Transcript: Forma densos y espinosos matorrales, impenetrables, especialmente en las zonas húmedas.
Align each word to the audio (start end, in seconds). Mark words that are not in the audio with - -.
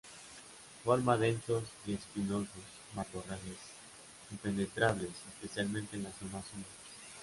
Forma 0.83 1.15
densos 1.15 1.63
y 1.85 1.93
espinosos 1.93 2.49
matorrales, 2.95 3.59
impenetrables, 4.31 5.11
especialmente 5.39 5.95
en 5.95 6.05
las 6.05 6.15
zonas 6.17 6.43
húmedas. 6.55 6.71